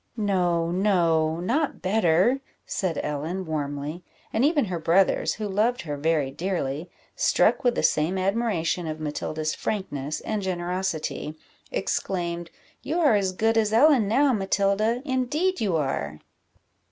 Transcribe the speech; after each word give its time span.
"No, 0.17 0.71
no 0.71 1.39
not 1.41 1.83
better," 1.83 2.41
said 2.65 2.99
Ellen, 3.03 3.45
warmly; 3.45 4.03
and 4.33 4.43
even 4.43 4.65
her 4.65 4.79
brothers, 4.79 5.35
who 5.35 5.47
loved 5.47 5.83
her 5.83 5.95
very 5.95 6.31
dearly, 6.31 6.89
struck 7.15 7.63
with 7.63 7.75
the 7.75 7.83
same 7.83 8.17
admiration 8.17 8.87
of 8.87 8.99
Matilda's 8.99 9.53
frankness 9.53 10.19
and 10.21 10.41
generosity, 10.41 11.37
exclaimed 11.71 12.49
"You 12.81 12.99
are 12.99 13.13
as 13.15 13.31
good 13.31 13.59
as 13.59 13.71
Ellen 13.73 14.07
now, 14.07 14.33
Matilda 14.33 15.03
indeed 15.05 15.61
you 15.61 15.75
are!" 15.75 16.17